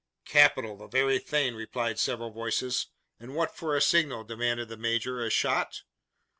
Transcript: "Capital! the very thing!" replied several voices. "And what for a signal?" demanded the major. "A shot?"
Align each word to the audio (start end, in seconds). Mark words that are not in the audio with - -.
"Capital! 0.25 0.77
the 0.77 0.87
very 0.87 1.19
thing!" 1.19 1.53
replied 1.53 1.99
several 1.99 2.31
voices. 2.31 2.87
"And 3.19 3.35
what 3.35 3.55
for 3.55 3.75
a 3.75 3.81
signal?" 3.83 4.23
demanded 4.23 4.67
the 4.67 4.75
major. 4.75 5.23
"A 5.23 5.29
shot?" 5.29 5.83